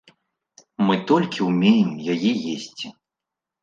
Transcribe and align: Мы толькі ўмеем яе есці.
Мы 0.87 0.95
толькі 1.13 1.47
ўмеем 1.51 1.95
яе 2.17 2.31
есці. 2.57 2.87